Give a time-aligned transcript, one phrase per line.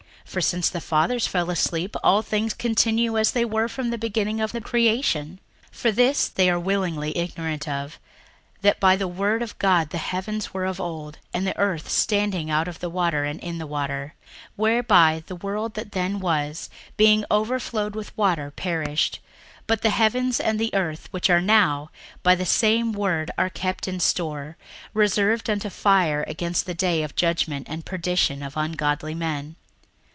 [0.23, 4.39] for since the fathers fell asleep, all things continue as they were from the beginning
[4.39, 5.41] of the creation.
[5.73, 7.99] 61:003:005 For this they willingly are ignorant of,
[8.61, 12.49] that by the word of God the heavens were of old, and the earth standing
[12.49, 16.69] out of the water and in the water: 61:003:006 Whereby the world that then was,
[16.95, 21.89] being overflowed with water, perished: 61:003:007 But the heavens and the earth, which are now,
[22.23, 24.55] by the same word are kept in store,
[24.93, 29.57] reserved unto fire against the day of judgment and perdition of ungodly men.